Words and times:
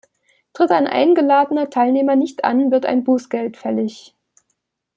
Tritt 0.53 0.71
ein 0.71 0.87
eingeladener 0.87 1.69
Teilnehmer 1.69 2.15
nicht 2.15 2.43
an, 2.43 2.71
wird 2.71 2.87
ein 2.87 3.03
Bußgeld 3.03 3.55
fällig. 3.55 4.15